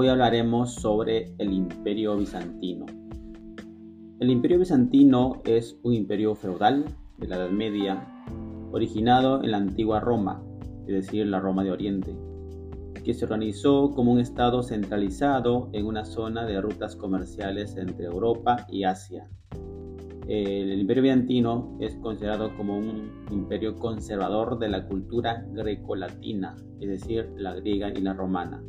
hoy 0.00 0.06
hablaremos 0.06 0.74
sobre 0.74 1.34
el 1.38 1.52
Imperio 1.52 2.16
Bizantino. 2.16 2.86
El 4.20 4.30
Imperio 4.30 4.60
Bizantino 4.60 5.42
es 5.44 5.76
un 5.82 5.92
imperio 5.92 6.36
feudal 6.36 6.84
de 7.16 7.26
la 7.26 7.34
Edad 7.34 7.50
Media, 7.50 8.06
originado 8.70 9.42
en 9.42 9.50
la 9.50 9.56
antigua 9.56 9.98
Roma, 9.98 10.40
es 10.86 10.94
decir, 10.94 11.26
la 11.26 11.40
Roma 11.40 11.64
de 11.64 11.72
Oriente, 11.72 12.16
que 13.02 13.12
se 13.12 13.24
organizó 13.24 13.90
como 13.90 14.12
un 14.12 14.20
estado 14.20 14.62
centralizado 14.62 15.68
en 15.72 15.84
una 15.84 16.04
zona 16.04 16.46
de 16.46 16.60
rutas 16.60 16.94
comerciales 16.94 17.76
entre 17.76 18.06
Europa 18.06 18.68
y 18.70 18.84
Asia. 18.84 19.28
El 20.28 20.78
imperio 20.78 21.02
bizantino 21.02 21.76
es 21.80 21.96
considerado 21.96 22.56
como 22.56 22.78
un 22.78 23.10
imperio 23.32 23.74
conservador 23.74 24.60
de 24.60 24.68
la 24.68 24.86
cultura 24.86 25.44
grecolatina, 25.50 26.54
es 26.78 26.88
decir, 26.88 27.32
la 27.36 27.56
griega 27.56 27.90
y 27.90 28.00
la 28.00 28.12
romana. 28.12 28.62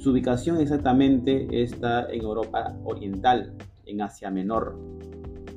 Su 0.00 0.12
ubicación 0.12 0.56
exactamente 0.56 1.46
está 1.62 2.10
en 2.10 2.22
Europa 2.22 2.74
Oriental, 2.84 3.52
en 3.84 4.00
Asia 4.00 4.30
Menor, 4.30 4.78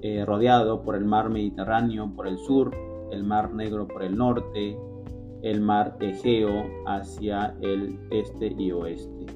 eh, 0.02 0.26
rodeado 0.26 0.84
por 0.84 0.98
el 0.98 1.06
mar 1.06 1.30
Mediterráneo 1.30 2.12
por 2.14 2.28
el 2.28 2.38
sur, 2.38 2.76
el 3.14 3.24
mar 3.24 3.54
Negro 3.54 3.88
por 3.88 4.04
el 4.04 4.18
norte, 4.18 4.78
el 5.44 5.62
mar 5.62 5.96
Egeo 6.02 6.66
hacia 6.86 7.56
el 7.62 7.98
este 8.12 8.48
y 8.48 8.74
oeste. 8.74 9.28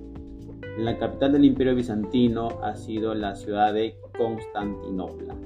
La 0.77 0.97
capital 0.97 1.31
del 1.31 1.45
imperio 1.45 1.73
bizantino 1.73 2.49
ha 2.61 2.75
sido 2.75 3.15
la 3.15 3.33
ciudad 3.33 3.73
de 3.73 3.97
Constantinopla. 4.17 5.37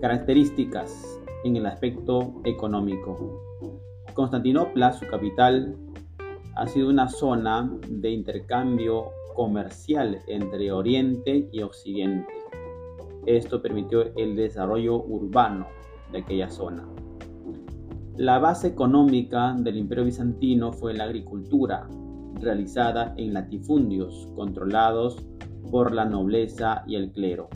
Características 0.00 1.20
en 1.42 1.56
el 1.56 1.66
aspecto 1.66 2.40
económico. 2.44 3.42
Constantinopla, 4.14 4.92
su 4.92 5.04
capital, 5.08 5.76
ha 6.58 6.66
sido 6.66 6.88
una 6.88 7.08
zona 7.08 7.72
de 7.88 8.10
intercambio 8.10 9.12
comercial 9.36 10.18
entre 10.26 10.72
Oriente 10.72 11.48
y 11.52 11.62
Occidente. 11.62 12.32
Esto 13.26 13.62
permitió 13.62 14.12
el 14.16 14.34
desarrollo 14.34 14.96
urbano 14.96 15.68
de 16.10 16.18
aquella 16.18 16.50
zona. 16.50 16.84
La 18.16 18.40
base 18.40 18.66
económica 18.66 19.54
del 19.56 19.76
imperio 19.76 20.04
bizantino 20.04 20.72
fue 20.72 20.94
la 20.94 21.04
agricultura, 21.04 21.88
realizada 22.40 23.14
en 23.16 23.34
latifundios 23.34 24.28
controlados 24.34 25.24
por 25.70 25.94
la 25.94 26.06
nobleza 26.06 26.82
y 26.88 26.96
el 26.96 27.12
clero. 27.12 27.48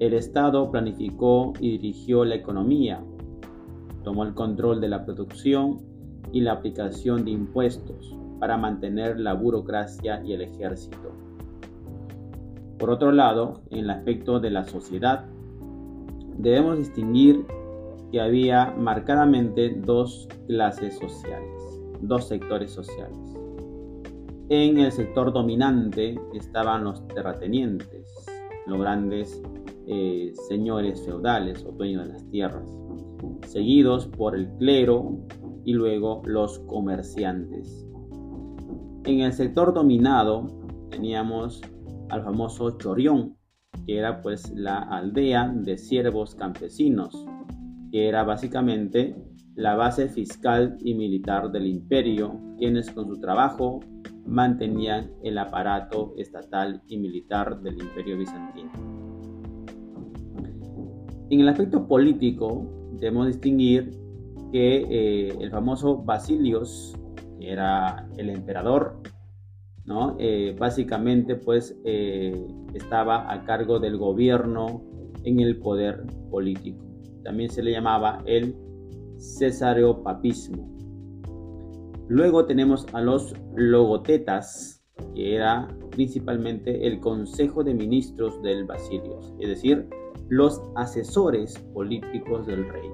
El 0.00 0.12
Estado 0.12 0.70
planificó 0.70 1.54
y 1.58 1.78
dirigió 1.78 2.26
la 2.26 2.34
economía, 2.34 3.02
tomó 4.04 4.24
el 4.24 4.34
control 4.34 4.82
de 4.82 4.88
la 4.88 5.06
producción 5.06 5.89
y 6.32 6.40
la 6.40 6.52
aplicación 6.52 7.24
de 7.24 7.32
impuestos 7.32 8.16
para 8.38 8.56
mantener 8.56 9.20
la 9.20 9.34
burocracia 9.34 10.22
y 10.24 10.32
el 10.32 10.42
ejército. 10.42 11.12
Por 12.78 12.90
otro 12.90 13.12
lado, 13.12 13.60
en 13.70 13.80
el 13.80 13.90
aspecto 13.90 14.40
de 14.40 14.50
la 14.50 14.64
sociedad, 14.64 15.26
debemos 16.38 16.78
distinguir 16.78 17.44
que 18.10 18.20
había 18.20 18.74
marcadamente 18.76 19.70
dos 19.84 20.28
clases 20.46 20.98
sociales, 20.98 21.62
dos 22.00 22.26
sectores 22.26 22.72
sociales. 22.72 23.18
En 24.48 24.78
el 24.78 24.90
sector 24.90 25.32
dominante 25.32 26.18
estaban 26.34 26.84
los 26.84 27.06
terratenientes, 27.08 28.12
los 28.66 28.80
grandes 28.80 29.40
eh, 29.86 30.32
señores 30.48 31.04
feudales 31.04 31.64
o 31.64 31.72
dueños 31.72 32.06
de 32.06 32.12
las 32.14 32.30
tierras, 32.30 32.68
seguidos 33.46 34.06
por 34.06 34.34
el 34.34 34.48
clero 34.58 35.18
y 35.64 35.72
luego 35.72 36.22
los 36.24 36.58
comerciantes. 36.60 37.86
En 39.04 39.20
el 39.20 39.32
sector 39.32 39.72
dominado 39.72 40.46
teníamos 40.90 41.60
al 42.10 42.22
famoso 42.22 42.76
Chorión, 42.78 43.36
que 43.86 43.98
era 43.98 44.20
pues 44.20 44.52
la 44.54 44.78
aldea 44.78 45.48
de 45.48 45.78
siervos 45.78 46.34
campesinos, 46.34 47.26
que 47.90 48.08
era 48.08 48.24
básicamente 48.24 49.16
la 49.54 49.74
base 49.74 50.08
fiscal 50.08 50.76
y 50.80 50.94
militar 50.94 51.50
del 51.50 51.66
imperio, 51.66 52.40
quienes 52.58 52.90
con 52.90 53.08
su 53.08 53.20
trabajo 53.20 53.80
mantenían 54.26 55.10
el 55.22 55.38
aparato 55.38 56.14
estatal 56.16 56.82
y 56.86 56.98
militar 56.98 57.60
del 57.62 57.80
imperio 57.80 58.18
bizantino. 58.18 58.70
En 61.30 61.40
el 61.40 61.48
aspecto 61.48 61.86
político 61.86 62.66
debemos 62.94 63.28
distinguir 63.28 63.92
que 64.52 64.86
eh, 64.88 65.36
el 65.40 65.50
famoso 65.50 65.98
Basilios, 65.98 66.96
que 67.38 67.50
era 67.50 68.08
el 68.16 68.30
emperador, 68.30 69.00
¿no? 69.84 70.16
Eh, 70.18 70.54
básicamente 70.58 71.36
pues 71.36 71.76
eh, 71.84 72.46
estaba 72.74 73.32
a 73.32 73.44
cargo 73.44 73.78
del 73.80 73.96
gobierno 73.96 74.82
en 75.24 75.40
el 75.40 75.58
poder 75.58 76.04
político. 76.30 76.84
También 77.24 77.50
se 77.50 77.62
le 77.62 77.72
llamaba 77.72 78.22
el 78.26 78.56
cesareopapismo. 79.18 80.70
Luego 82.08 82.46
tenemos 82.46 82.86
a 82.92 83.00
los 83.00 83.34
logotetas, 83.54 84.82
que 85.14 85.34
era 85.36 85.68
principalmente 85.90 86.86
el 86.86 87.00
Consejo 87.00 87.62
de 87.62 87.74
Ministros 87.74 88.40
del 88.42 88.64
Basilios, 88.64 89.32
es 89.38 89.48
decir, 89.48 89.88
los 90.28 90.60
asesores 90.76 91.58
políticos 91.72 92.46
del 92.46 92.68
rey. 92.68 92.90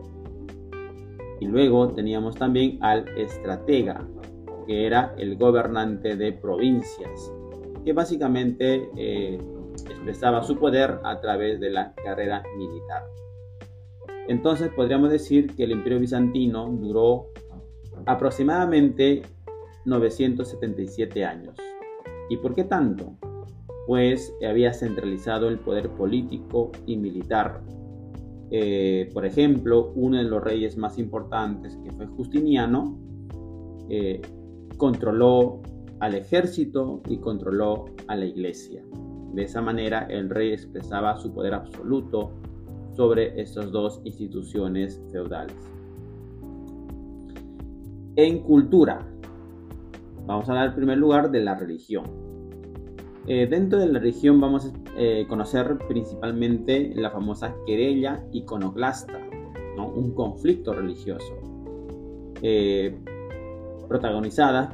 Y 1.40 1.46
luego 1.46 1.88
teníamos 1.92 2.36
también 2.36 2.78
al 2.82 3.06
estratega, 3.18 4.06
que 4.66 4.86
era 4.86 5.14
el 5.18 5.36
gobernante 5.36 6.16
de 6.16 6.32
provincias, 6.32 7.32
que 7.84 7.92
básicamente 7.92 8.88
eh, 8.96 9.38
expresaba 9.72 10.42
su 10.42 10.56
poder 10.58 10.98
a 11.04 11.20
través 11.20 11.60
de 11.60 11.70
la 11.70 11.94
carrera 11.94 12.42
militar. 12.56 13.04
Entonces 14.28 14.70
podríamos 14.74 15.10
decir 15.10 15.54
que 15.54 15.64
el 15.64 15.72
imperio 15.72 16.00
bizantino 16.00 16.68
duró 16.68 17.28
aproximadamente 18.06 19.22
977 19.84 21.24
años. 21.24 21.56
¿Y 22.28 22.38
por 22.38 22.54
qué 22.54 22.64
tanto? 22.64 23.14
Pues 23.86 24.34
había 24.46 24.72
centralizado 24.72 25.48
el 25.48 25.60
poder 25.60 25.90
político 25.90 26.72
y 26.86 26.96
militar 26.96 27.62
eh, 28.50 29.10
por 29.12 29.26
ejemplo, 29.26 29.92
uno 29.94 30.18
de 30.18 30.24
los 30.24 30.42
reyes 30.42 30.76
más 30.76 30.98
importantes, 30.98 31.76
que 31.82 31.90
fue 31.92 32.06
Justiniano, 32.06 32.98
eh, 33.88 34.22
controló 34.76 35.60
al 36.00 36.14
ejército 36.14 37.00
y 37.08 37.18
controló 37.18 37.86
a 38.06 38.16
la 38.16 38.26
iglesia. 38.26 38.84
De 39.32 39.42
esa 39.42 39.60
manera, 39.60 40.06
el 40.08 40.30
rey 40.30 40.52
expresaba 40.52 41.18
su 41.18 41.32
poder 41.32 41.54
absoluto 41.54 42.32
sobre 42.94 43.40
estas 43.40 43.70
dos 43.70 44.00
instituciones 44.04 45.02
feudales. 45.10 45.56
En 48.16 48.42
cultura, 48.42 49.06
vamos 50.26 50.48
a 50.48 50.52
hablar 50.52 50.68
en 50.68 50.74
primer 50.74 50.98
lugar 50.98 51.30
de 51.30 51.40
la 51.42 51.54
religión. 51.54 52.04
Eh, 53.28 53.48
dentro 53.48 53.80
de 53.80 53.88
la 53.88 53.98
región 53.98 54.40
vamos 54.40 54.66
a 54.66 54.72
eh, 54.96 55.26
conocer 55.28 55.78
principalmente 55.88 56.92
la 56.94 57.10
famosa 57.10 57.56
querella 57.66 58.24
iconoclasta, 58.32 59.20
un 59.76 60.14
conflicto 60.14 60.72
religioso, 60.72 61.34
eh, 62.40 62.96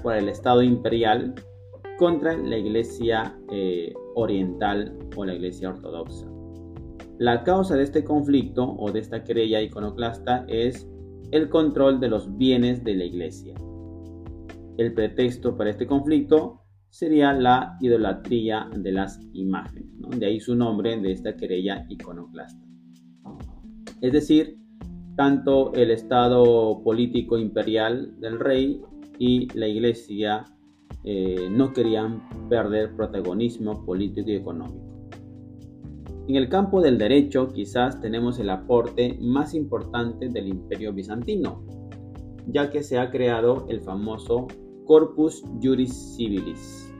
por 0.02 0.14
el 0.16 0.28
Estado 0.28 0.62
imperial 0.62 1.34
contra 1.98 2.36
la 2.36 2.56
Iglesia 2.56 3.36
oriental 4.14 4.98
o 5.16 5.24
la 5.24 5.34
Iglesia 5.34 5.70
ortodoxa. 5.70 6.26
La 7.18 7.44
causa 7.44 7.76
de 7.76 7.84
este 7.84 8.04
conflicto 8.04 8.74
o 8.78 8.90
de 8.90 9.00
esta 9.00 9.22
querella 9.24 9.60
iconoclasta 9.60 10.44
es 10.48 10.88
el 11.30 11.48
control 11.48 12.00
de 12.00 12.08
los 12.08 12.36
bienes 12.36 12.84
de 12.84 12.94
la 12.94 13.04
Iglesia. 13.04 13.54
El 14.78 14.94
pretexto 14.94 15.56
para 15.56 15.70
este 15.70 15.86
conflicto 15.86 16.61
sería 16.92 17.32
la 17.32 17.78
idolatría 17.80 18.68
de 18.76 18.92
las 18.92 19.18
imágenes, 19.32 19.88
de 20.18 20.26
ahí 20.26 20.38
su 20.40 20.54
nombre 20.54 21.00
de 21.00 21.12
esta 21.12 21.34
querella 21.34 21.86
iconoclasta. 21.88 22.62
Es 24.02 24.12
decir, 24.12 24.58
tanto 25.16 25.72
el 25.72 25.90
estado 25.90 26.82
político 26.84 27.38
imperial 27.38 28.14
del 28.20 28.38
rey 28.38 28.82
y 29.18 29.48
la 29.58 29.68
iglesia 29.68 30.44
eh, 31.02 31.48
no 31.50 31.72
querían 31.72 32.28
perder 32.50 32.94
protagonismo 32.94 33.86
político 33.86 34.28
y 34.28 34.34
económico. 34.34 34.92
En 36.28 36.36
el 36.36 36.50
campo 36.50 36.82
del 36.82 36.98
derecho 36.98 37.48
quizás 37.48 38.02
tenemos 38.02 38.38
el 38.38 38.50
aporte 38.50 39.16
más 39.18 39.54
importante 39.54 40.28
del 40.28 40.46
imperio 40.46 40.92
bizantino, 40.92 41.64
ya 42.48 42.70
que 42.70 42.82
se 42.82 42.98
ha 42.98 43.10
creado 43.10 43.64
el 43.70 43.80
famoso 43.80 44.46
Corpus 44.92 45.42
Juris 45.62 46.14
Civilis, 46.14 46.94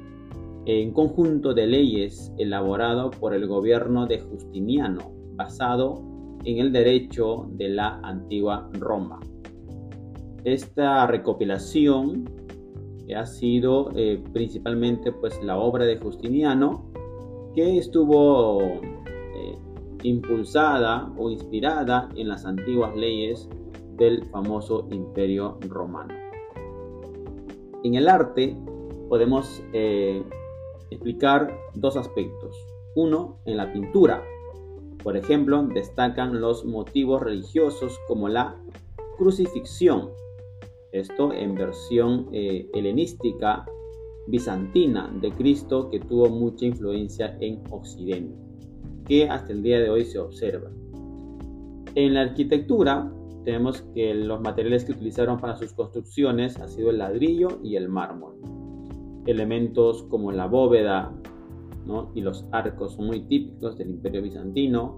un 0.67 0.93
conjunto 0.93 1.53
de 1.53 1.67
leyes 1.67 2.33
elaborado 2.39 3.11
por 3.11 3.35
el 3.35 3.47
gobierno 3.47 4.06
de 4.06 4.19
Justiniano, 4.19 5.12
basado 5.35 6.03
en 6.43 6.56
el 6.56 6.73
derecho 6.73 7.50
de 7.50 7.69
la 7.69 8.00
antigua 8.03 8.71
Roma. 8.81 9.21
Esta 10.43 11.06
recopilación 11.06 12.25
ha 13.15 13.27
sido 13.27 13.91
eh, 13.94 14.25
principalmente 14.33 15.12
pues 15.12 15.39
la 15.43 15.59
obra 15.59 15.85
de 15.85 15.99
Justiniano 15.99 16.91
que 17.55 17.77
estuvo 17.77 18.62
eh, 18.62 19.59
impulsada 20.03 21.12
o 21.19 21.29
inspirada 21.29 22.09
en 22.17 22.29
las 22.29 22.47
antiguas 22.47 22.97
leyes 22.97 23.50
del 23.99 24.25
famoso 24.31 24.89
imperio 24.91 25.59
romano. 25.69 26.21
En 27.84 27.94
el 27.94 28.08
arte 28.08 28.56
podemos 29.08 29.62
eh, 29.73 30.23
explicar 30.90 31.56
dos 31.75 31.96
aspectos. 31.96 32.56
Uno, 32.94 33.38
en 33.44 33.56
la 33.56 33.73
pintura. 33.73 34.23
Por 35.02 35.17
ejemplo, 35.17 35.62
destacan 35.64 36.40
los 36.40 36.64
motivos 36.64 37.23
religiosos 37.23 37.99
como 38.06 38.29
la 38.29 38.56
crucifixión, 39.19 40.11
esto 40.93 41.32
en 41.32 41.55
versión 41.55 42.29
eh, 42.32 42.69
helenística 42.75 43.64
bizantina 44.29 45.12
de 45.20 45.32
Cristo 45.32 45.90
que 45.90 45.99
tuvo 45.99 46.29
mucha 46.29 46.67
influencia 46.67 47.37
en 47.40 47.62
Occidente, 47.70 48.37
que 49.06 49.29
hasta 49.29 49.52
el 49.52 49.62
día 49.62 49.81
de 49.81 49.90
hoy 49.90 50.05
se 50.05 50.19
observa. 50.19 50.70
En 51.94 52.14
la 52.14 52.23
arquitectura 52.23 53.12
tenemos 53.44 53.83
que 53.94 54.15
los 54.15 54.41
materiales 54.41 54.85
que 54.85 54.93
utilizaron 54.93 55.39
para 55.39 55.56
sus 55.56 55.73
construcciones 55.73 56.59
ha 56.59 56.69
sido 56.69 56.91
el 56.91 56.99
ladrillo 56.99 57.59
y 57.62 57.77
el 57.77 57.89
mármol. 57.89 58.35
Elementos 59.27 60.05
como 60.05 60.33
la 60.33 60.47
bóveda 60.47 61.12
y 62.15 62.21
los 62.21 62.47
arcos 62.53 62.94
son 62.94 63.06
muy 63.06 63.21
típicos 63.21 63.77
del 63.77 63.91
imperio 63.91 64.23
bizantino, 64.23 64.97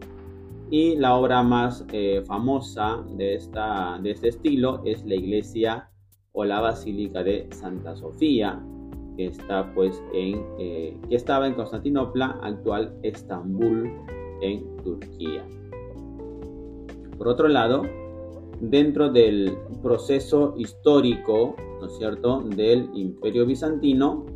y 0.70 0.96
la 0.96 1.14
obra 1.14 1.43
más 1.43 1.85
eh, 1.93 2.23
famosa 2.26 3.05
de, 3.17 3.35
esta, 3.35 3.99
de 4.02 4.11
este 4.11 4.29
estilo 4.29 4.82
es 4.85 5.05
la 5.05 5.14
iglesia 5.14 5.91
o 6.32 6.44
la 6.44 6.61
basílica 6.61 7.23
de 7.23 7.49
Santa 7.52 7.94
Sofía, 7.94 8.61
que, 9.17 9.26
está, 9.26 9.73
pues, 9.75 10.02
en, 10.12 10.44
eh, 10.58 10.96
que 11.08 11.14
estaba 11.14 11.46
en 11.46 11.55
Constantinopla, 11.55 12.38
actual 12.43 12.96
Estambul, 13.02 13.93
en 14.41 14.76
Turquía. 14.82 15.46
Por 17.17 17.29
otro 17.29 17.46
lado, 17.46 17.82
dentro 18.60 19.10
del 19.10 19.56
proceso 19.82 20.54
histórico, 20.56 21.56
¿no 21.80 21.86
es 21.86 21.96
cierto?, 21.98 22.40
del 22.40 22.88
imperio 22.94 23.46
bizantino, 23.46 24.26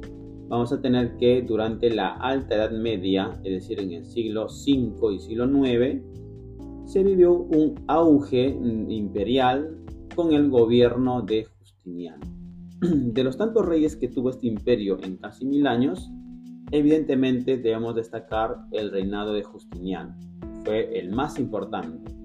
vamos 0.48 0.72
a 0.72 0.80
tener 0.80 1.16
que 1.16 1.42
durante 1.42 1.90
la 1.90 2.14
Alta 2.14 2.56
Edad 2.56 2.70
Media, 2.70 3.38
es 3.44 3.52
decir, 3.52 3.80
en 3.80 3.92
el 3.92 4.04
siglo 4.04 4.46
V 4.46 5.14
y 5.14 5.18
siglo 5.20 5.46
IX, 5.46 6.02
se 6.86 7.02
vivió 7.02 7.34
un 7.34 7.74
auge 7.86 8.48
imperial 8.88 9.78
con 10.14 10.32
el 10.32 10.48
gobierno 10.48 11.22
de 11.22 11.44
Justiniano. 11.44 12.24
De 12.80 13.24
los 13.24 13.36
tantos 13.36 13.66
reyes 13.66 13.96
que 13.96 14.08
tuvo 14.08 14.30
este 14.30 14.46
imperio 14.46 14.98
en 15.02 15.16
casi 15.16 15.44
mil 15.44 15.66
años, 15.66 16.10
evidentemente 16.70 17.58
debemos 17.58 17.94
destacar 17.94 18.56
el 18.72 18.90
reinado 18.90 19.34
de 19.34 19.42
Justiniano. 19.42 20.16
Fue 20.64 20.98
el 20.98 21.10
más 21.10 21.38
importante. 21.38 22.17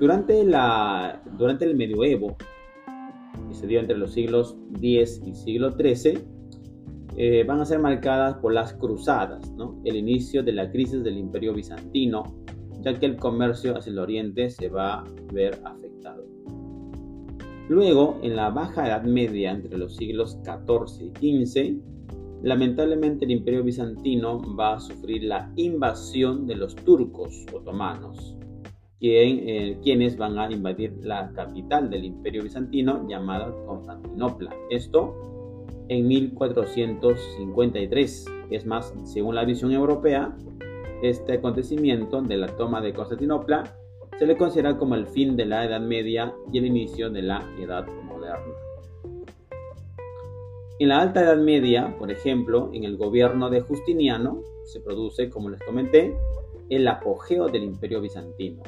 Durante, 0.00 0.40
el 0.40 1.76
medioevo, 1.76 2.34
que 3.48 3.54
se 3.54 3.66
dio 3.66 3.80
entre 3.80 3.98
los 3.98 4.14
siglos 4.14 4.56
X 4.80 5.20
y 5.26 5.34
siglo 5.34 5.72
XIII, 5.72 6.18
eh, 7.16 7.44
van 7.46 7.60
a 7.60 7.66
ser 7.66 7.80
marcadas 7.80 8.36
por 8.38 8.54
las 8.54 8.72
cruzadas, 8.72 9.52
el 9.84 9.96
inicio 9.96 10.42
de 10.42 10.54
la 10.54 10.70
crisis 10.70 11.04
del 11.04 11.18
imperio 11.18 11.52
bizantino, 11.52 12.22
ya 12.80 12.98
que 12.98 13.04
el 13.04 13.16
comercio 13.16 13.76
hacia 13.76 13.90
el 13.90 13.98
oriente 13.98 14.48
se 14.48 14.70
va 14.70 15.00
a 15.00 15.04
ver 15.34 15.60
afectado. 15.64 16.24
Luego, 17.68 18.18
en 18.22 18.36
la 18.36 18.48
Baja 18.48 18.86
Edad 18.86 19.02
Media, 19.02 19.50
entre 19.50 19.76
los 19.76 19.96
siglos 19.96 20.38
XIV 20.42 21.12
y 21.20 21.44
XV, 21.44 21.78
lamentablemente 22.42 23.26
el 23.26 23.32
imperio 23.32 23.62
bizantino 23.62 24.40
va 24.56 24.76
a 24.76 24.80
sufrir 24.80 25.24
la 25.24 25.52
invasión 25.56 26.46
de 26.46 26.56
los 26.56 26.74
turcos 26.74 27.44
otomanos, 27.52 28.39
eh, 29.02 29.78
quienes 29.82 30.18
van 30.18 30.38
a 30.38 30.50
invadir 30.50 30.92
la 31.02 31.32
capital 31.32 31.88
del 31.88 32.04
imperio 32.04 32.42
bizantino 32.42 33.08
llamada 33.08 33.50
Constantinopla. 33.66 34.54
Esto 34.68 35.14
en 35.88 36.06
1453. 36.06 38.26
Es 38.50 38.66
más, 38.66 38.92
según 39.04 39.34
la 39.34 39.44
visión 39.44 39.72
europea, 39.72 40.36
este 41.02 41.32
acontecimiento 41.34 42.20
de 42.20 42.36
la 42.36 42.48
toma 42.56 42.82
de 42.82 42.92
Constantinopla 42.92 43.74
se 44.18 44.26
le 44.26 44.36
considera 44.36 44.76
como 44.76 44.96
el 44.96 45.06
fin 45.06 45.36
de 45.36 45.46
la 45.46 45.64
Edad 45.64 45.80
Media 45.80 46.34
y 46.52 46.58
el 46.58 46.66
inicio 46.66 47.08
de 47.08 47.22
la 47.22 47.42
Edad 47.58 47.86
Moderna. 48.04 48.52
En 50.78 50.88
la 50.88 51.00
Alta 51.00 51.22
Edad 51.22 51.38
Media, 51.38 51.96
por 51.98 52.10
ejemplo, 52.10 52.68
en 52.74 52.84
el 52.84 52.98
gobierno 52.98 53.48
de 53.48 53.62
Justiniano, 53.62 54.42
se 54.64 54.80
produce, 54.80 55.30
como 55.30 55.48
les 55.48 55.62
comenté, 55.62 56.14
el 56.68 56.86
apogeo 56.86 57.48
del 57.48 57.64
imperio 57.64 58.00
bizantino. 58.00 58.62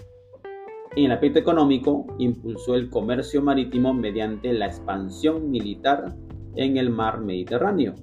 En 0.97 1.07
el 1.07 1.13
aspecto 1.13 1.39
económico, 1.39 2.07
impulsó 2.19 2.75
el 2.75 2.91
comercio 2.91 3.43
marítimo 3.43 3.95
mediante 3.95 4.53
la 4.53 4.67
expansión 4.67 5.51
militar 5.51 6.15
en 6.55 6.77
el 6.77 6.91
mar 6.91 7.21
Mediterráneo, 7.21 7.95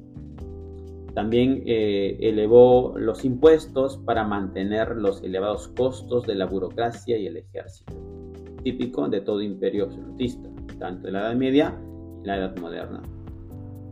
también 1.14 1.64
eh, 1.66 2.18
elevó 2.22 2.94
los 2.98 3.26
impuestos 3.26 3.98
para 3.98 4.24
mantener 4.24 4.96
los 4.96 5.24
elevados 5.24 5.68
costos 5.70 6.26
de 6.26 6.36
la 6.36 6.46
burocracia 6.46 7.18
y 7.18 7.28
el 7.28 7.38
ejército, 7.38 7.94
típico 8.64 9.08
de 9.10 9.22
todo 9.22 9.42
imperio 9.42 9.86
absolutista, 9.86 10.50
tanto 10.80 11.08
en 11.08 11.14
la 11.16 11.22
Edad 11.22 11.36
Media 11.36 11.82
y 12.24 12.28
la 12.28 12.38
Edad 12.38 12.58
Moderna. 12.58 13.02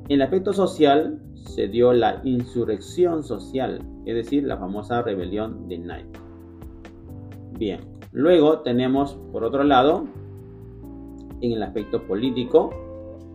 En 0.06 0.14
el 0.14 0.22
aspecto 0.22 0.54
social 0.54 1.22
se 1.34 1.68
dio 1.68 1.92
la 1.92 2.22
insurrección 2.24 3.24
social, 3.24 3.82
es 4.06 4.16
decir, 4.16 4.44
la 4.44 4.58
famosa 4.58 5.02
rebelión 5.02 5.68
de 5.68 5.82
Knight. 5.82 6.18
Bien, 7.58 7.80
luego 8.12 8.60
tenemos, 8.60 9.16
por 9.32 9.44
otro 9.44 9.64
lado, 9.64 10.06
en 11.42 11.52
el 11.52 11.64
aspecto 11.64 12.04
político, 12.04 12.72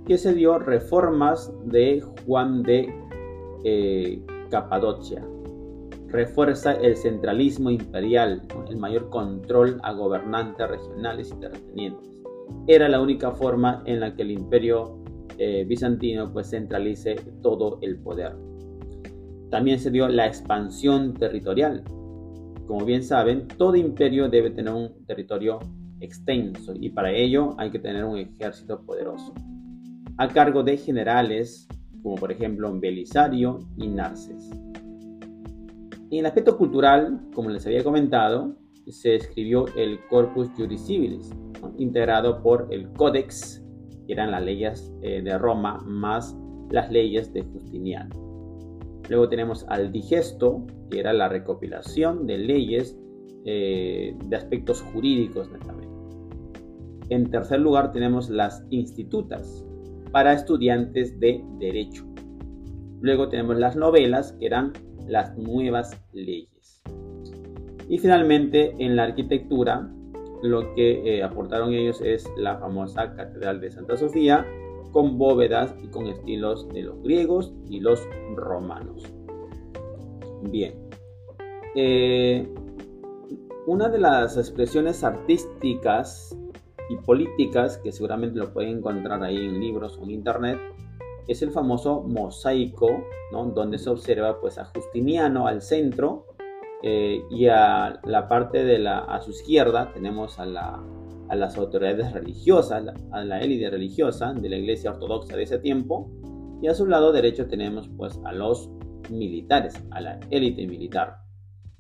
que 0.07 0.19
se 0.19 0.35
dio 0.35 0.59
reformas 0.59 1.53
de 1.65 2.05
Juan 2.27 2.63
de 2.63 2.93
eh, 3.65 4.21
Capadocia. 4.51 5.25
Refuerza 6.09 6.73
el 6.73 6.97
centralismo 6.97 7.71
imperial, 7.71 8.43
el 8.69 8.77
mayor 8.77 9.09
control 9.09 9.81
a 9.83 9.93
gobernantes 9.93 10.69
regionales 10.69 11.31
y 11.31 11.41
terratenientes. 11.41 12.11
Era 12.67 12.89
la 12.89 13.01
única 13.01 13.31
forma 13.31 13.83
en 13.87 14.01
la 14.01 14.15
que 14.15 14.23
el 14.23 14.33
imperio 14.33 14.99
eh, 15.39 15.65
bizantino 15.67 16.31
pues, 16.33 16.51
centralice 16.51 17.17
todo 17.41 17.79
el 17.81 17.99
poder. 17.99 18.37
También 19.51 19.79
se 19.79 19.91
dio 19.91 20.09
la 20.09 20.27
expansión 20.27 21.15
territorial. 21.15 21.83
Como 22.67 22.85
bien 22.85 23.03
saben, 23.03 23.49
todo 23.49 23.77
imperio 23.77 24.29
debe 24.29 24.51
tener 24.51 24.73
un 24.73 25.05
territorio 25.07 25.59
extenso 26.01 26.75
y 26.79 26.91
para 26.91 27.13
ello 27.13 27.55
hay 27.59 27.71
que 27.71 27.79
tener 27.79 28.05
un 28.05 28.19
ejército 28.19 28.85
poderoso. 28.85 29.35
A 30.19 30.29
cargo 30.29 30.63
de 30.63 30.77
generales, 30.77 31.69
como 32.03 32.17
por 32.17 32.33
ejemplo 32.33 32.73
Belisario 32.79 33.59
y 33.77 33.89
Narces. 33.89 34.51
En 36.11 36.19
el 36.19 36.27
aspecto 36.27 36.59
cultural, 36.59 37.21
como 37.35 37.49
les 37.49 37.67
había 37.67 37.83
comentado, 37.83 38.57
se 38.89 39.15
escribió 39.15 39.67
el 39.77 39.99
Corpus 40.09 40.49
Juris 40.57 40.87
Civilis, 40.87 41.31
integrado 41.79 42.43
por 42.43 42.69
el 42.71 42.89
Codex, 42.93 43.65
que 44.07 44.13
eran 44.13 44.31
las 44.31 44.43
leyes 44.43 44.93
eh, 45.03 45.23
de 45.23 45.39
Roma, 45.39 45.79
más 45.87 46.37
las 46.71 46.91
leyes 46.91 47.33
de 47.33 47.43
Justiniano. 47.43 48.22
Luego 49.13 49.29
tenemos 49.29 49.67
al 49.69 49.93
Digesto, 49.93 50.65
que 50.91 50.99
era 50.99 51.13
la 51.13 51.29
recopilación 51.29 52.27
de 52.27 52.39
leyes 52.39 52.99
eh, 53.45 54.17
de 54.25 54.37
aspectos 54.37 54.81
jurídicos 54.81 55.53
netamente. 55.53 56.17
En 57.11 57.31
tercer 57.31 57.61
lugar 57.61 57.93
tenemos 57.93 58.31
las 58.31 58.65
institutas, 58.71 59.67
para 60.13 60.33
estudiantes 60.33 61.21
de 61.21 61.45
derecho. 61.59 62.07
Luego 63.03 63.29
tenemos 63.29 63.59
las 63.59 63.77
novelas, 63.77 64.33
que 64.33 64.47
eran 64.47 64.73
las 65.07 65.37
nuevas 65.37 65.95
leyes. 66.15 66.83
Y 67.91 67.99
finalmente, 67.99 68.75
en 68.79 68.97
la 68.97 69.03
arquitectura, 69.03 69.93
lo 70.43 70.73
que 70.73 71.19
eh, 71.19 71.23
aportaron 71.23 71.75
ellos 71.75 72.01
es 72.01 72.27
la 72.39 72.57
famosa 72.57 73.15
Catedral 73.15 73.61
de 73.61 73.73
Santa 73.73 73.95
Sofía, 73.99 74.47
con 74.93 75.19
bóvedas 75.19 75.75
y 75.83 75.89
con 75.89 76.07
estilos 76.07 76.69
de 76.69 76.83
los 76.83 77.03
griegos 77.03 77.53
y 77.69 77.81
los 77.81 78.07
romanos. 78.37 79.03
Bien. 80.43 80.75
Eh, 81.75 82.47
una 83.67 83.89
de 83.89 83.99
las 83.99 84.37
expresiones 84.37 85.03
artísticas 85.03 86.37
y 86.89 86.97
políticas, 86.97 87.79
que 87.79 87.93
seguramente 87.93 88.39
lo 88.39 88.53
pueden 88.53 88.79
encontrar 88.79 89.23
ahí 89.23 89.37
en 89.37 89.61
libros 89.61 89.99
o 89.99 90.05
en 90.05 90.11
internet, 90.11 90.59
es 91.29 91.43
el 91.43 91.53
famoso 91.53 92.03
mosaico, 92.03 93.05
¿no? 93.31 93.47
donde 93.47 93.79
se 93.79 93.89
observa 93.89 94.41
pues, 94.41 94.59
a 94.59 94.65
Justiniano 94.67 95.47
al 95.47 95.63
centro 95.63 96.27
eh, 96.83 97.23
y 97.31 97.47
a 97.47 98.01
la 98.05 98.29
parte 98.29 98.65
de 98.65 98.79
la, 98.79 98.99
a 98.99 99.21
su 99.21 99.31
izquierda 99.31 99.93
tenemos 99.93 100.41
a 100.41 100.47
la, 100.47 100.83
a 101.33 101.35
las 101.35 101.57
autoridades 101.57 102.13
religiosas, 102.13 102.85
a 103.11 103.25
la 103.25 103.41
élite 103.41 103.71
religiosa 103.71 104.35
de 104.35 104.51
la 104.51 104.57
iglesia 104.59 104.91
ortodoxa 104.91 105.35
de 105.35 105.45
ese 105.45 105.59
tiempo, 105.59 106.11
y 106.61 106.69
a 106.69 106.75
su 106.75 106.85
lado 106.85 107.11
derecho 107.11 107.47
tenemos 107.47 107.89
pues 107.97 108.21
a 108.27 108.33
los 108.33 108.69
militares, 109.11 109.83
a 109.93 110.03
la 110.03 110.21
élite 110.29 110.67
militar. 110.67 111.23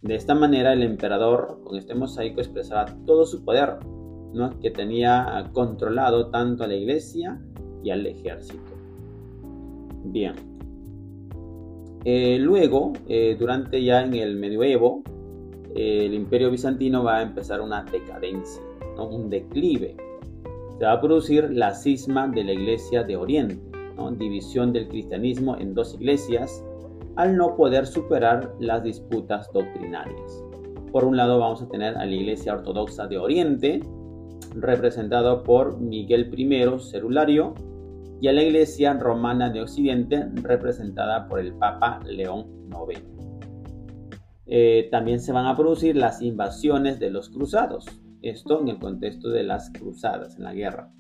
De 0.00 0.14
esta 0.14 0.34
manera 0.34 0.72
el 0.72 0.82
emperador 0.82 1.60
con 1.64 1.76
este 1.76 1.94
mosaico 1.94 2.40
expresaba 2.40 2.86
todo 3.04 3.26
su 3.26 3.44
poder, 3.44 3.76
¿no? 4.32 4.58
que 4.58 4.70
tenía 4.70 5.50
controlado 5.52 6.30
tanto 6.30 6.64
a 6.64 6.66
la 6.66 6.74
iglesia 6.74 7.38
y 7.84 7.90
al 7.90 8.06
ejército. 8.06 8.72
Bien. 10.04 10.32
Eh, 12.06 12.38
luego, 12.38 12.94
eh, 13.06 13.36
durante 13.38 13.84
ya 13.84 14.02
en 14.02 14.14
el 14.14 14.36
medioevo, 14.36 15.02
eh, 15.74 16.06
el 16.06 16.14
imperio 16.14 16.50
bizantino 16.50 17.04
va 17.04 17.18
a 17.18 17.22
empezar 17.22 17.60
una 17.60 17.84
decadencia, 17.84 18.62
un 18.98 19.30
declive. 19.30 19.96
Se 20.78 20.84
va 20.84 20.92
a 20.92 21.00
producir 21.00 21.50
la 21.50 21.74
cisma 21.74 22.28
de 22.28 22.44
la 22.44 22.52
iglesia 22.52 23.02
de 23.04 23.16
Oriente, 23.16 23.72
división 24.18 24.72
del 24.72 24.88
cristianismo 24.88 25.56
en 25.56 25.74
dos 25.74 25.94
iglesias, 25.94 26.64
al 27.16 27.36
no 27.36 27.56
poder 27.56 27.86
superar 27.86 28.54
las 28.58 28.82
disputas 28.82 29.50
doctrinarias. 29.52 30.44
Por 30.90 31.04
un 31.04 31.16
lado 31.16 31.38
vamos 31.38 31.62
a 31.62 31.68
tener 31.68 31.96
a 31.96 32.04
la 32.04 32.12
Iglesia 32.12 32.54
Ortodoxa 32.54 33.06
de 33.06 33.18
Oriente, 33.18 33.80
representado 34.54 35.42
por 35.42 35.80
Miguel 35.80 36.30
I 36.36 36.78
Cerulario, 36.80 37.54
y 38.20 38.28
a 38.28 38.32
la 38.32 38.42
Iglesia 38.42 38.94
Romana 38.94 39.50
de 39.50 39.62
Occidente, 39.62 40.26
representada 40.34 41.26
por 41.28 41.40
el 41.40 41.54
Papa 41.54 42.00
León 42.06 42.46
IX. 42.68 43.02
Eh, 44.46 44.88
también 44.90 45.18
se 45.18 45.32
van 45.32 45.46
a 45.46 45.56
producir 45.56 45.96
las 45.96 46.20
invasiones 46.22 47.00
de 47.00 47.10
los 47.10 47.30
cruzados, 47.30 47.86
esto 48.22 48.60
en 48.60 48.68
el 48.68 48.78
contexto 48.78 49.28
de 49.28 49.42
las 49.42 49.70
cruzadas, 49.70 50.36
en 50.36 50.44
la 50.44 50.54
guerra. 50.54 50.90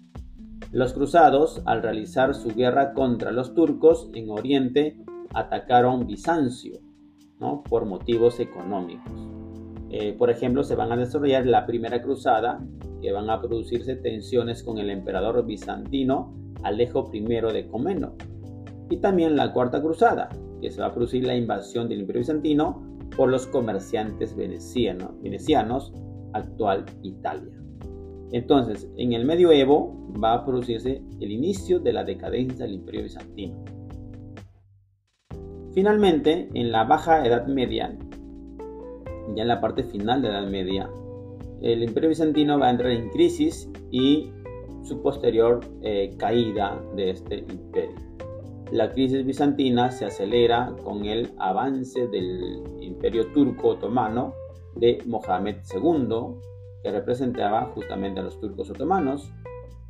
Los 0.70 0.92
cruzados, 0.92 1.62
al 1.66 1.82
realizar 1.82 2.34
su 2.34 2.54
guerra 2.54 2.92
contra 2.94 3.32
los 3.32 3.54
turcos 3.54 4.10
en 4.14 4.30
Oriente, 4.30 4.96
atacaron 5.34 6.06
Bizancio, 6.06 6.80
¿no? 7.40 7.62
por 7.62 7.84
motivos 7.84 8.40
económicos. 8.40 9.12
Eh, 9.90 10.14
por 10.16 10.30
ejemplo, 10.30 10.64
se 10.64 10.74
van 10.74 10.90
a 10.92 10.96
desarrollar 10.96 11.46
la 11.46 11.66
primera 11.66 12.00
cruzada, 12.00 12.64
que 13.02 13.12
van 13.12 13.28
a 13.28 13.40
producirse 13.40 13.96
tensiones 13.96 14.62
con 14.62 14.78
el 14.78 14.88
emperador 14.88 15.44
bizantino 15.44 16.34
Alejo 16.62 17.10
I 17.12 17.20
de 17.20 17.68
Comeno. 17.70 18.14
Y 18.88 18.98
también 18.98 19.36
la 19.36 19.52
cuarta 19.52 19.82
cruzada, 19.82 20.30
que 20.60 20.70
se 20.70 20.80
va 20.80 20.86
a 20.86 20.94
producir 20.94 21.26
la 21.26 21.36
invasión 21.36 21.88
del 21.88 22.00
imperio 22.00 22.20
bizantino 22.20 22.82
por 23.16 23.28
los 23.28 23.46
comerciantes 23.46 24.34
venecianos, 24.34 25.20
venecianos 25.20 25.92
actual 26.32 26.84
Italia. 27.02 27.52
Entonces, 28.32 28.88
en 28.96 29.12
el 29.12 29.24
medioevo 29.24 29.94
va 30.22 30.34
a 30.34 30.44
producirse 30.44 31.02
el 31.20 31.30
inicio 31.30 31.80
de 31.80 31.92
la 31.92 32.04
decadencia 32.04 32.64
del 32.64 32.76
imperio 32.76 33.02
bizantino. 33.02 33.62
Finalmente, 35.74 36.48
en 36.54 36.72
la 36.72 36.84
Baja 36.84 37.26
Edad 37.26 37.46
Media, 37.46 37.96
ya 39.34 39.42
en 39.42 39.48
la 39.48 39.60
parte 39.60 39.84
final 39.84 40.22
de 40.22 40.28
la 40.28 40.40
Edad 40.40 40.50
Media, 40.50 40.90
el 41.62 41.82
Imperio 41.82 42.08
Bizantino 42.08 42.58
va 42.58 42.66
a 42.66 42.70
entrar 42.70 42.90
en 42.90 43.08
crisis 43.10 43.70
y 43.90 44.32
su 44.82 45.00
posterior 45.00 45.60
eh, 45.82 46.14
caída 46.18 46.82
de 46.96 47.10
este 47.10 47.38
imperio. 47.38 47.96
La 48.72 48.90
crisis 48.90 49.24
bizantina 49.24 49.90
se 49.90 50.06
acelera 50.06 50.74
con 50.82 51.04
el 51.04 51.30
avance 51.38 52.08
del 52.08 52.62
Imperio 52.80 53.30
Turco 53.32 53.68
Otomano 53.68 54.34
de 54.76 55.02
Mohamed 55.06 55.56
II, 55.74 56.08
que 56.82 56.90
representaba 56.90 57.66
justamente 57.74 58.20
a 58.20 58.24
los 58.24 58.40
turcos 58.40 58.70
otomanos, 58.70 59.30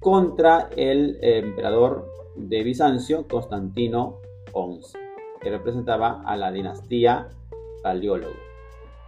contra 0.00 0.68
el 0.76 1.18
emperador 1.22 2.10
de 2.36 2.62
Bizancio, 2.62 3.26
Constantino 3.28 4.18
XI 4.52 4.98
que 5.42 5.50
representaba 5.50 6.22
a 6.24 6.36
la 6.36 6.52
dinastía 6.52 7.28
Paleólogo. 7.82 8.32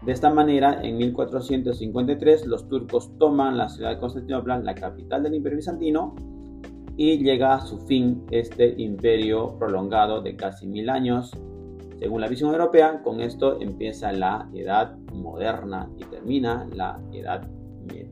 De 0.03 0.13
esta 0.13 0.31
manera, 0.31 0.81
en 0.83 0.99
1453 0.99 2.47
los 2.47 2.69
turcos 2.69 3.17
toman 3.19 3.57
la 3.57 3.69
ciudad 3.69 3.91
de 3.91 3.99
Constantinopla, 3.99 4.59
la 4.59 4.75
capital 4.75 5.23
del 5.23 5.35
imperio 5.35 5.57
bizantino, 5.57 6.15
y 6.97 7.19
llega 7.19 7.55
a 7.55 7.61
su 7.61 7.79
fin 7.87 8.27
este 8.31 8.75
imperio 8.81 9.57
prolongado 9.59 10.21
de 10.21 10.37
casi 10.37 10.67
mil 10.67 10.91
años. 10.91 11.33
Según 11.99 12.21
la 12.21 12.29
visión 12.29 12.51
europea, 12.51 13.03
con 13.03 13.21
esto 13.21 13.61
empieza 13.61 14.13
la 14.13 14.49
edad 14.55 14.97
moderna 15.13 15.91
y 15.97 16.05
termina 16.05 16.67
la 16.73 17.01
edad 17.13 17.49
media. 17.87 18.11